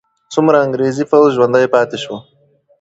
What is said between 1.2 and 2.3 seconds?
ژوندی پاتې سو؟